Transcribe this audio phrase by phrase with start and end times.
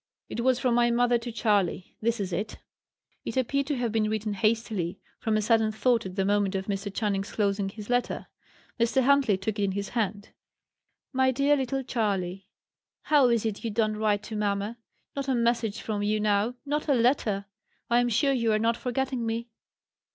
[0.29, 1.95] "It was from my mother to Charley.
[2.01, 2.57] This is it."
[3.23, 6.55] It appeared to have been written hastily perhaps from a sudden thought at the moment
[6.55, 6.91] of Mr.
[6.91, 8.25] Channing's closing his letter.
[8.79, 9.03] Mr.
[9.03, 10.29] Huntley took it in his hand.
[11.13, 12.47] "MY DEAR LITTLE CHARLEY,"
[13.03, 14.79] "How is it you do not write to mamma?
[15.15, 17.45] Not a message from you now: not a letter!
[17.87, 19.49] I am sure you are not forgetting me."